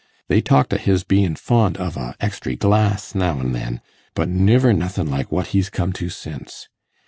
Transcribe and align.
They 0.29 0.41
talked 0.41 0.73
of 0.73 0.81
his 0.81 1.03
bein' 1.03 1.35
fond 1.35 1.77
of 1.77 1.95
a 1.95 2.15
extry 2.19 2.55
glass 2.55 3.13
now 3.13 3.37
an' 3.37 3.51
then, 3.51 3.81
but 4.15 4.29
niver 4.29 4.73
nothin' 4.73 5.07
like 5.11 5.31
what 5.31 5.49
he's 5.53 5.69
come 5.69 5.93
to 5.93 6.09
since. 6.09 6.67